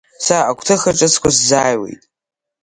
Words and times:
Са 0.25 0.37
агәҭыха 0.49 0.97
ҿыцқәа 0.97 1.29
сзааиуеит… 1.35 2.01